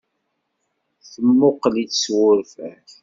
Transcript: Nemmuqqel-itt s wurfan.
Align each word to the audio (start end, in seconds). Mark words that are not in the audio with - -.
Nemmuqqel-itt 1.25 1.99
s 2.01 2.05
wurfan. 2.13 2.83